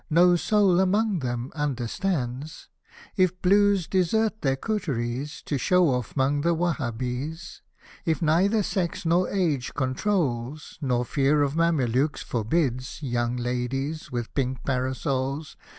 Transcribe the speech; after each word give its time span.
No 0.09 0.35
soul 0.35 0.79
among 0.79 1.19
them 1.19 1.51
understands; 1.53 2.69
If 3.17 3.39
Blues 3.43 3.85
desert 3.85 4.41
their 4.41 4.55
coteries. 4.55 5.43
To 5.43 5.59
show 5.59 5.89
off 5.89 6.15
'mong 6.15 6.41
the 6.41 6.55
Wahabees; 6.55 7.61
If 8.03 8.19
neither 8.19 8.63
sex 8.63 9.05
nor 9.05 9.29
age 9.29 9.75
controls, 9.75 10.79
Nor 10.81 11.05
fear 11.05 11.43
of 11.43 11.53
Mamelukes 11.55 12.23
forbids 12.23 13.03
Young 13.03 13.37
ladies, 13.37 14.11
with 14.11 14.33
pink 14.33 14.63
parasols. 14.65 15.55